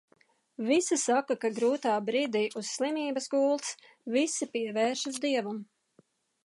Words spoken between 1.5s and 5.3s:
grūtā brīdī, uz slimības gultas visi pievēršas